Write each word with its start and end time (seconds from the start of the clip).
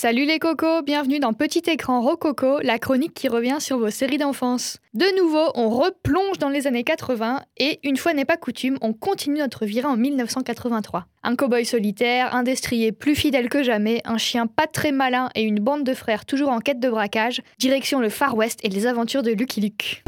Salut 0.00 0.26
les 0.26 0.38
cocos, 0.38 0.82
bienvenue 0.82 1.18
dans 1.18 1.32
Petit 1.32 1.64
écran 1.66 2.00
Rococo, 2.00 2.60
la 2.62 2.78
chronique 2.78 3.14
qui 3.14 3.26
revient 3.26 3.56
sur 3.58 3.78
vos 3.78 3.90
séries 3.90 4.16
d'enfance. 4.16 4.78
De 4.94 5.04
nouveau, 5.20 5.50
on 5.56 5.70
replonge 5.70 6.38
dans 6.38 6.50
les 6.50 6.68
années 6.68 6.84
80 6.84 7.42
et, 7.56 7.80
une 7.82 7.96
fois 7.96 8.14
n'est 8.14 8.24
pas 8.24 8.36
coutume, 8.36 8.78
on 8.80 8.92
continue 8.92 9.40
notre 9.40 9.66
virée 9.66 9.88
en 9.88 9.96
1983. 9.96 11.06
Un 11.24 11.34
cow-boy 11.34 11.64
solitaire, 11.64 12.32
un 12.32 12.44
destrier 12.44 12.92
plus 12.92 13.16
fidèle 13.16 13.48
que 13.48 13.64
jamais, 13.64 14.00
un 14.04 14.18
chien 14.18 14.46
pas 14.46 14.68
très 14.68 14.92
malin 14.92 15.30
et 15.34 15.42
une 15.42 15.58
bande 15.58 15.82
de 15.82 15.94
frères 15.94 16.24
toujours 16.24 16.50
en 16.50 16.60
quête 16.60 16.78
de 16.78 16.88
braquage, 16.88 17.42
direction 17.58 17.98
le 17.98 18.08
Far 18.08 18.36
West 18.36 18.60
et 18.62 18.68
les 18.68 18.86
aventures 18.86 19.24
de 19.24 19.32
Lucky 19.32 19.60
Luke. 19.60 20.04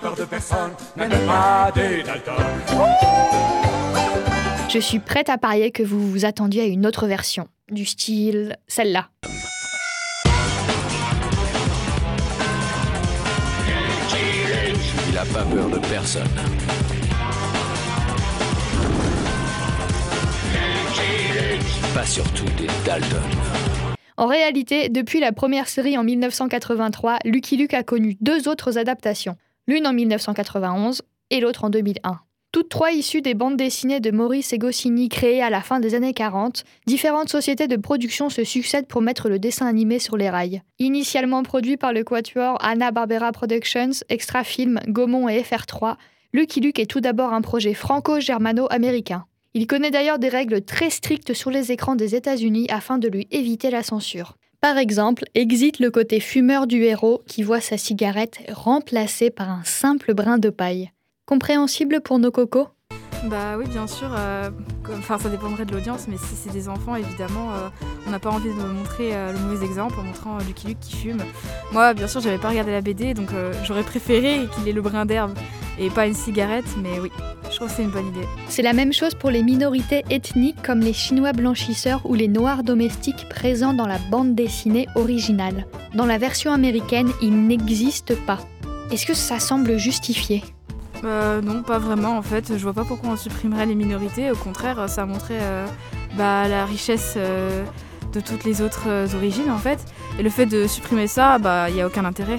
peur 0.00 0.14
de 0.16 0.24
personne, 0.24 0.72
Je 4.74 4.80
suis 4.80 4.98
prête 4.98 5.28
à 5.28 5.38
parier 5.38 5.70
que 5.70 5.84
vous 5.84 6.10
vous 6.10 6.24
attendiez 6.24 6.62
à 6.62 6.64
une 6.64 6.84
autre 6.84 7.06
version, 7.06 7.46
du 7.70 7.84
style 7.84 8.56
celle-là. 8.66 9.08
Il 15.08 15.16
a 15.16 15.24
pas 15.26 15.44
peur 15.44 15.70
de 15.70 15.78
personne. 15.78 16.26
Pas 21.94 22.04
surtout 22.04 22.46
des 22.58 22.66
Dalton. 22.84 23.22
En 24.16 24.26
réalité, 24.26 24.88
depuis 24.88 25.20
la 25.20 25.30
première 25.30 25.68
série 25.68 25.96
en 25.96 26.02
1983, 26.02 27.18
Lucky 27.24 27.58
Luke 27.58 27.74
a 27.74 27.84
connu 27.84 28.16
deux 28.20 28.48
autres 28.48 28.76
adaptations, 28.76 29.36
l'une 29.68 29.86
en 29.86 29.92
1991 29.92 31.02
et 31.30 31.38
l'autre 31.38 31.62
en 31.62 31.70
2001. 31.70 32.23
Toutes 32.54 32.68
trois 32.68 32.92
issues 32.92 33.20
des 33.20 33.34
bandes 33.34 33.56
dessinées 33.56 33.98
de 33.98 34.12
Maurice 34.12 34.52
et 34.52 34.58
Goscinny 34.58 35.08
créées 35.08 35.42
à 35.42 35.50
la 35.50 35.60
fin 35.60 35.80
des 35.80 35.96
années 35.96 36.14
40, 36.14 36.62
différentes 36.86 37.28
sociétés 37.28 37.66
de 37.66 37.74
production 37.74 38.30
se 38.30 38.44
succèdent 38.44 38.86
pour 38.86 39.02
mettre 39.02 39.28
le 39.28 39.40
dessin 39.40 39.66
animé 39.66 39.98
sur 39.98 40.16
les 40.16 40.30
rails. 40.30 40.62
Initialement 40.78 41.42
produit 41.42 41.76
par 41.76 41.92
le 41.92 42.04
quatuor 42.04 42.56
Anna-Barbera 42.64 43.32
Productions, 43.32 44.04
Extra 44.08 44.44
Film, 44.44 44.78
Gaumont 44.86 45.28
et 45.28 45.40
FR3, 45.40 45.96
Lucky 46.32 46.60
Luke 46.60 46.78
est 46.78 46.86
tout 46.86 47.00
d'abord 47.00 47.32
un 47.32 47.40
projet 47.40 47.74
franco-germano-américain. 47.74 49.24
Il 49.54 49.66
connaît 49.66 49.90
d'ailleurs 49.90 50.20
des 50.20 50.28
règles 50.28 50.62
très 50.62 50.90
strictes 50.90 51.34
sur 51.34 51.50
les 51.50 51.72
écrans 51.72 51.96
des 51.96 52.14
États-Unis 52.14 52.68
afin 52.70 52.98
de 52.98 53.08
lui 53.08 53.26
éviter 53.32 53.72
la 53.72 53.82
censure. 53.82 54.36
Par 54.60 54.78
exemple, 54.78 55.24
exit 55.34 55.80
le 55.80 55.90
côté 55.90 56.20
fumeur 56.20 56.68
du 56.68 56.84
héros 56.84 57.20
qui 57.26 57.42
voit 57.42 57.60
sa 57.60 57.78
cigarette 57.78 58.38
remplacée 58.52 59.30
par 59.30 59.50
un 59.50 59.64
simple 59.64 60.14
brin 60.14 60.38
de 60.38 60.50
paille. 60.50 60.92
Compréhensible 61.26 62.00
pour 62.02 62.18
nos 62.18 62.30
cocos? 62.30 62.68
Bah 63.24 63.56
oui, 63.58 63.66
bien 63.66 63.86
sûr. 63.86 64.08
Euh, 64.16 64.50
enfin, 64.90 65.18
ça 65.18 65.30
dépendrait 65.30 65.64
de 65.64 65.72
l'audience, 65.72 66.06
mais 66.08 66.18
si 66.18 66.34
c'est 66.36 66.52
des 66.52 66.68
enfants, 66.68 66.94
évidemment, 66.94 67.52
euh, 67.52 67.68
on 68.06 68.10
n'a 68.10 68.18
pas 68.18 68.30
envie 68.30 68.50
de 68.50 68.54
montrer 68.54 69.14
euh, 69.14 69.32
le 69.32 69.38
mauvais 69.38 69.64
exemple 69.64 69.94
en 69.98 70.02
montrant 70.02 70.38
Lucky 70.38 70.68
Luke 70.68 70.80
qui 70.80 70.96
fume. 70.96 71.22
Moi, 71.72 71.94
bien 71.94 72.06
sûr, 72.06 72.20
j'avais 72.20 72.38
pas 72.38 72.50
regardé 72.50 72.72
la 72.72 72.82
BD, 72.82 73.14
donc 73.14 73.30
j'aurais 73.64 73.82
préféré 73.82 74.46
qu'il 74.54 74.68
ait 74.68 74.72
le 74.72 74.82
brin 74.82 75.06
d'herbe 75.06 75.32
et 75.78 75.88
pas 75.88 76.06
une 76.06 76.14
cigarette, 76.14 76.66
mais 76.82 77.00
oui, 77.00 77.10
je 77.50 77.56
trouve 77.56 77.68
que 77.68 77.74
c'est 77.74 77.82
une 77.82 77.90
bonne 77.90 78.08
idée. 78.08 78.28
C'est 78.48 78.62
la 78.62 78.74
même 78.74 78.92
chose 78.92 79.14
pour 79.14 79.30
les 79.30 79.42
minorités 79.42 80.04
ethniques 80.10 80.62
comme 80.62 80.80
les 80.80 80.92
Chinois 80.92 81.32
blanchisseurs 81.32 82.02
ou 82.04 82.14
les 82.14 82.28
Noirs 82.28 82.62
domestiques 82.62 83.28
présents 83.30 83.72
dans 83.72 83.86
la 83.86 83.98
bande 84.10 84.34
dessinée 84.34 84.86
originale. 84.94 85.66
Dans 85.94 86.06
la 86.06 86.18
version 86.18 86.52
américaine, 86.52 87.10
ils 87.22 87.46
n'existent 87.46 88.14
pas. 88.26 88.38
Est-ce 88.92 89.06
que 89.06 89.14
ça 89.14 89.40
semble 89.40 89.78
justifié? 89.78 90.42
Euh, 91.04 91.40
non, 91.40 91.62
pas 91.62 91.78
vraiment 91.78 92.16
en 92.16 92.22
fait. 92.22 92.56
Je 92.56 92.62
vois 92.62 92.72
pas 92.72 92.84
pourquoi 92.84 93.10
on 93.10 93.16
supprimerait 93.16 93.66
les 93.66 93.74
minorités. 93.74 94.30
Au 94.30 94.36
contraire, 94.36 94.88
ça 94.88 95.06
montrait 95.06 95.38
euh, 95.40 95.66
bah, 96.16 96.48
la 96.48 96.64
richesse 96.64 97.14
euh, 97.16 97.64
de 98.12 98.20
toutes 98.20 98.44
les 98.44 98.62
autres 98.62 98.88
origines 99.14 99.50
en 99.50 99.58
fait. 99.58 99.78
Et 100.18 100.22
le 100.22 100.30
fait 100.30 100.46
de 100.46 100.66
supprimer 100.66 101.06
ça, 101.06 101.38
bah 101.38 101.68
il 101.70 101.76
y 101.76 101.80
a 101.80 101.86
aucun 101.86 102.04
intérêt. 102.04 102.38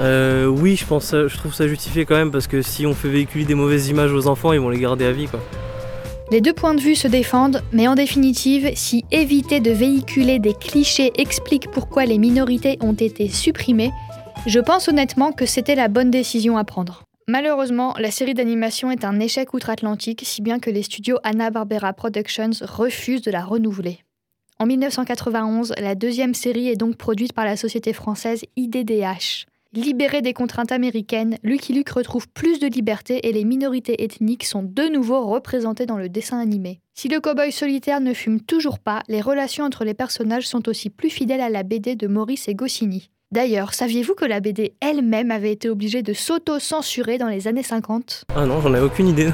oui, 0.00 0.76
je 0.76 0.86
pense, 0.86 1.10
je 1.12 1.36
trouve 1.36 1.54
ça 1.54 1.68
justifié 1.68 2.04
quand 2.04 2.16
même 2.16 2.30
parce 2.30 2.46
que 2.46 2.62
si 2.62 2.86
on 2.86 2.94
fait 2.94 3.08
véhiculer 3.08 3.44
des 3.44 3.54
mauvaises 3.54 3.88
images 3.88 4.12
aux 4.12 4.26
enfants, 4.26 4.52
ils 4.52 4.60
vont 4.60 4.70
les 4.70 4.80
garder 4.80 5.04
à 5.04 5.12
vie 5.12 5.26
quoi. 5.26 5.40
Les 6.32 6.40
deux 6.40 6.52
points 6.52 6.74
de 6.74 6.80
vue 6.80 6.94
se 6.94 7.08
défendent, 7.08 7.60
mais 7.72 7.88
en 7.88 7.96
définitive, 7.96 8.70
si 8.76 9.04
éviter 9.10 9.58
de 9.58 9.72
véhiculer 9.72 10.38
des 10.38 10.54
clichés 10.54 11.10
explique 11.16 11.68
pourquoi 11.72 12.04
les 12.06 12.18
minorités 12.18 12.78
ont 12.80 12.92
été 12.92 13.28
supprimées, 13.28 13.90
je 14.46 14.60
pense 14.60 14.88
honnêtement 14.88 15.32
que 15.32 15.44
c'était 15.44 15.74
la 15.74 15.88
bonne 15.88 16.12
décision 16.12 16.56
à 16.56 16.62
prendre. 16.62 17.09
Malheureusement, 17.28 17.94
la 17.98 18.10
série 18.10 18.34
d'animation 18.34 18.90
est 18.90 19.04
un 19.04 19.20
échec 19.20 19.54
outre-Atlantique, 19.54 20.22
si 20.24 20.42
bien 20.42 20.58
que 20.58 20.70
les 20.70 20.82
studios 20.82 21.18
Hanna-Barbera 21.22 21.92
Productions 21.92 22.50
refusent 22.62 23.22
de 23.22 23.30
la 23.30 23.44
renouveler. 23.44 24.00
En 24.58 24.66
1991, 24.66 25.74
la 25.78 25.94
deuxième 25.94 26.34
série 26.34 26.68
est 26.68 26.76
donc 26.76 26.96
produite 26.96 27.32
par 27.32 27.44
la 27.44 27.56
société 27.56 27.92
française 27.92 28.42
IDDH. 28.56 29.46
Libéré 29.72 30.20
des 30.20 30.32
contraintes 30.32 30.72
américaines, 30.72 31.38
Lucky 31.44 31.72
Luke 31.72 31.90
retrouve 31.90 32.28
plus 32.28 32.58
de 32.58 32.66
liberté 32.66 33.28
et 33.28 33.32
les 33.32 33.44
minorités 33.44 34.02
ethniques 34.02 34.44
sont 34.44 34.64
de 34.64 34.82
nouveau 34.92 35.24
représentées 35.24 35.86
dans 35.86 35.96
le 35.96 36.08
dessin 36.08 36.40
animé. 36.40 36.80
Si 36.94 37.06
le 37.06 37.20
cowboy 37.20 37.52
solitaire 37.52 38.00
ne 38.00 38.12
fume 38.12 38.40
toujours 38.40 38.80
pas, 38.80 39.04
les 39.06 39.20
relations 39.20 39.64
entre 39.64 39.84
les 39.84 39.94
personnages 39.94 40.48
sont 40.48 40.68
aussi 40.68 40.90
plus 40.90 41.08
fidèles 41.08 41.40
à 41.40 41.48
la 41.48 41.62
BD 41.62 41.94
de 41.94 42.08
Maurice 42.08 42.48
et 42.48 42.54
Goscinny. 42.56 43.10
D'ailleurs, 43.32 43.74
saviez-vous 43.74 44.14
que 44.16 44.24
la 44.24 44.40
BD 44.40 44.72
elle-même 44.80 45.30
avait 45.30 45.52
été 45.52 45.70
obligée 45.70 46.02
de 46.02 46.12
s'auto-censurer 46.12 47.16
dans 47.16 47.28
les 47.28 47.46
années 47.46 47.62
50 47.62 48.24
Ah 48.34 48.44
non, 48.44 48.60
j'en 48.60 48.74
avais 48.74 48.84
aucune 48.84 49.06
idée. 49.06 49.30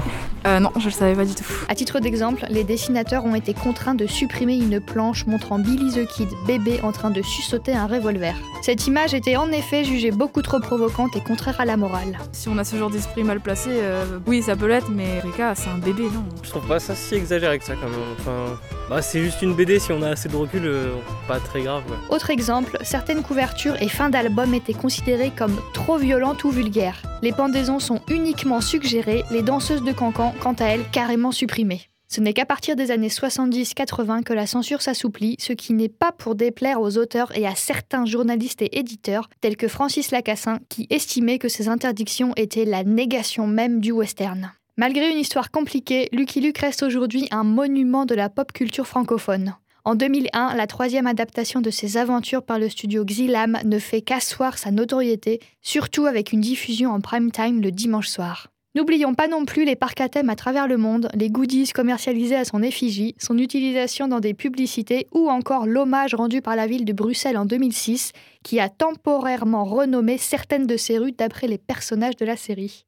Euh, 0.47 0.61
non, 0.61 0.71
je 0.79 0.85
le 0.85 0.91
savais 0.91 1.15
pas 1.15 1.25
du 1.25 1.35
tout. 1.35 1.47
À 1.71 1.75
titre 1.75 1.99
d'exemple, 1.99 2.45
les 2.51 2.63
dessinateurs 2.63 3.25
ont 3.25 3.35
été 3.35 3.55
contraints 3.55 3.95
de 3.95 4.07
supprimer 4.07 4.59
une 4.59 4.81
planche 4.81 5.25
montrant 5.25 5.59
Billy 5.59 5.91
the 5.95 6.07
Kid, 6.07 6.29
bébé, 6.47 6.79
en 6.83 6.93
train 6.93 7.11
de 7.11 7.23
sussauter 7.23 7.73
un 7.73 7.87
revolver. 7.87 8.35
Cette 8.61 8.87
image 8.87 9.15
était 9.15 9.37
en 9.37 9.51
effet 9.51 9.83
jugée 9.83 10.11
beaucoup 10.11 10.43
trop 10.43 10.61
provocante 10.61 11.17
et 11.17 11.23
contraire 11.23 11.59
à 11.59 11.65
la 11.65 11.79
morale. 11.79 12.19
Si 12.33 12.51
on 12.51 12.59
a 12.59 12.65
ce 12.65 12.77
genre 12.77 12.91
d'esprit 12.91 13.25
mal 13.25 13.41
placé, 13.41 13.71
euh, 13.73 14.19
oui, 14.27 14.43
ça 14.43 14.57
peut 14.57 14.67
l'être, 14.67 14.91
mais 14.91 15.21
Rika, 15.21 15.55
c'est 15.55 15.71
un 15.71 15.79
bébé, 15.79 16.03
non? 16.13 16.23
Je 16.43 16.51
trouve 16.51 16.69
pas 16.69 16.81
ça 16.81 16.95
si 16.95 17.15
exagéré 17.15 17.59
que 17.59 17.65
ça 17.65 17.73
quand 17.75 17.89
même. 17.89 17.99
Enfin, 18.21 18.59
bah, 18.89 19.03
c'est 19.03 19.21
juste 19.21 19.43
une 19.43 19.55
BD, 19.55 19.81
si 19.81 19.93
on 19.93 20.03
a 20.03 20.11
assez 20.11 20.29
de 20.29 20.37
recul, 20.37 20.63
euh, 20.65 20.95
pas 21.27 21.41
très 21.41 21.63
grave. 21.63 21.83
Autre 22.09 22.31
exemple, 22.31 22.79
certaines 22.83 23.23
couvertures 23.23 23.81
et 23.83 23.89
fins 23.89 24.11
d'albums 24.11 24.55
étaient 24.55 24.75
considérées 24.75 25.33
comme 25.37 25.61
trop 25.73 25.99
violentes 25.99 26.45
ou 26.45 26.51
vulgaires. 26.51 27.03
Les 27.23 27.33
pendaisons 27.33 27.81
sont 27.81 28.01
uniquement 28.09 28.61
suggérées, 28.61 29.25
les 29.33 29.43
danseuses 29.43 29.83
de 29.83 29.93
cancan, 29.93 30.35
quant 30.41 30.55
à 30.55 30.67
elles, 30.67 30.85
carrément 30.93 31.33
supprimées. 31.33 31.89
Ce 32.09 32.21
n'est 32.21 32.33
qu'à 32.33 32.47
partir 32.47 32.77
des 32.77 32.93
années 32.93 33.09
70-80 33.09 34.23
que 34.23 34.33
la 34.33 34.47
censure 34.47 34.81
s'assouplit, 34.81 35.37
ce 35.41 35.53
qui 35.53 35.73
n'est 35.73 35.89
pas 35.89 36.13
pour 36.13 36.37
déplaire 36.37 36.81
aux 36.81 36.97
auteurs 36.99 37.37
et 37.37 37.47
à 37.47 37.57
certains 37.57 38.07
journalistes 38.07 38.63
et 38.63 38.79
éditeurs, 38.79 39.29
tels 39.41 39.57
que 39.57 39.67
Francis 39.67 40.13
Lacassin, 40.13 40.61
qui 40.69 40.87
estimait 40.91 41.39
que 41.39 41.49
ces 41.49 41.69
interdictions 41.69 42.33
étaient 42.37 42.65
la 42.65 42.85
négation 42.85 43.49
même 43.49 43.81
du 43.81 43.91
western. 43.91 44.53
Malgré 44.79 45.11
une 45.11 45.17
histoire 45.17 45.51
compliquée, 45.51 46.11
Lucky 46.13 46.43
Luke 46.43 46.59
reste 46.59 46.83
aujourd'hui 46.83 47.29
un 47.31 47.45
monument 47.45 48.05
de 48.05 48.15
la 48.15 48.29
pop 48.29 48.53
culture 48.53 48.87
francophone. 48.87 49.55
En 49.87 49.95
2001, 49.95 50.55
la 50.55 50.67
troisième 50.67 51.07
adaptation 51.07 51.63
de 51.63 51.71
ses 51.71 51.97
aventures 51.97 52.43
par 52.43 52.59
le 52.59 52.69
studio 52.69 53.03
Xilam 53.07 53.59
ne 53.65 53.79
fait 53.79 54.03
qu'asseoir 54.03 54.59
sa 54.59 54.71
notoriété, 54.73 55.41
surtout 55.63 56.05
avec 56.05 56.31
une 56.33 56.43
diffusion 56.43 56.91
en 56.91 57.01
prime 57.01 57.31
time 57.31 57.63
le 57.63 57.71
dimanche 57.71 58.09
soir. 58.09 58.49
N'oublions 58.75 59.15
pas 59.15 59.29
non 59.29 59.47
plus 59.47 59.65
les 59.65 59.77
parcs 59.77 60.03
à 60.03 60.11
thème 60.11 60.29
à 60.29 60.37
travers 60.37 60.69
le 60.69 60.77
monde, 60.77 61.09
les 61.15 61.31
goodies 61.31 61.73
commercialisés 61.73 62.37
à 62.37 62.45
son 62.45 62.63
effigie, 62.63 63.15
son 63.19 63.39
utilisation 63.39 64.09
dans 64.09 64.21
des 64.21 64.35
publicités 64.35 65.07
ou 65.11 65.31
encore 65.31 65.67
l'hommage 65.67 66.15
rendu 66.15 66.43
par 66.43 66.55
la 66.55 66.67
ville 66.67 66.85
de 66.85 66.93
Bruxelles 66.93 67.39
en 67.39 67.47
2006, 67.47 68.13
qui 68.43 68.61
a 68.61 68.69
temporairement 68.69 69.65
renommé 69.65 70.19
certaines 70.19 70.67
de 70.67 70.77
ses 70.77 70.99
rues 70.99 71.13
d'après 71.13 71.47
les 71.47 71.57
personnages 71.57 72.17
de 72.17 72.27
la 72.27 72.37
série. 72.37 72.85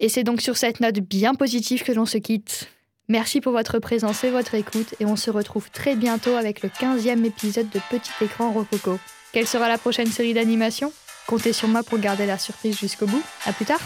Et 0.00 0.08
c'est 0.08 0.24
donc 0.24 0.40
sur 0.40 0.56
cette 0.56 0.80
note 0.80 1.00
bien 1.00 1.34
positive 1.34 1.82
que 1.82 1.92
l'on 1.92 2.06
se 2.06 2.18
quitte. 2.18 2.68
Merci 3.08 3.40
pour 3.40 3.52
votre 3.52 3.78
présence 3.78 4.24
et 4.24 4.30
votre 4.30 4.54
écoute 4.54 4.94
et 5.00 5.06
on 5.06 5.16
se 5.16 5.30
retrouve 5.30 5.70
très 5.70 5.94
bientôt 5.94 6.34
avec 6.34 6.62
le 6.62 6.68
15e 6.68 7.24
épisode 7.24 7.70
de 7.70 7.80
Petit 7.88 8.10
écran 8.20 8.52
Rococo. 8.52 8.98
Quelle 9.32 9.46
sera 9.46 9.68
la 9.68 9.78
prochaine 9.78 10.10
série 10.10 10.34
d'animation? 10.34 10.92
Comptez 11.26 11.52
sur 11.52 11.68
moi 11.68 11.82
pour 11.82 11.98
garder 11.98 12.26
la 12.26 12.38
surprise 12.38 12.78
jusqu'au 12.78 13.06
bout. 13.06 13.22
A 13.46 13.52
plus 13.52 13.64
tard 13.64 13.80